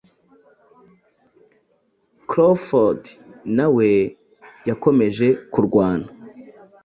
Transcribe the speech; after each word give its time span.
Crawford 2.29 3.01
nawe 3.57 3.89
yakomeje 4.67 5.27
kurwana 5.51 6.07